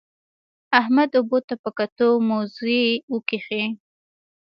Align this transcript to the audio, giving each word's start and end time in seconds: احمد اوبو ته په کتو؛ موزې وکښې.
احمد 0.79 1.09
اوبو 1.17 1.39
ته 1.47 1.55
په 1.63 1.69
کتو؛ 1.77 2.07
موزې 2.27 2.83
وکښې. 3.13 3.63